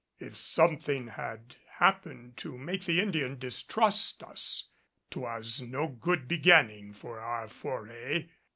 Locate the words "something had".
0.35-1.57